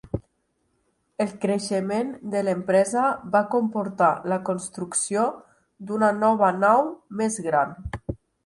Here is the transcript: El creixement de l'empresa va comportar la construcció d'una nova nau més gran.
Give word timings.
El 1.25 1.33
creixement 1.43 2.09
de 2.37 2.41
l'empresa 2.47 3.03
va 3.37 3.43
comportar 3.53 4.09
la 4.33 4.41
construcció 4.49 5.29
d'una 5.91 6.13
nova 6.25 6.53
nau 6.65 6.91
més 7.21 7.43
gran. 7.51 7.81